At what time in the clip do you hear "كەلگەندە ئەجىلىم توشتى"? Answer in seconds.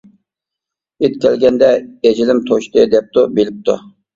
1.27-2.89